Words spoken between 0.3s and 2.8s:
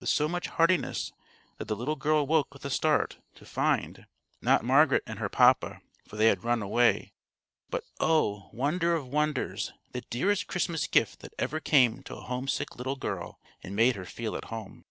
heartiness that the little girl woke with a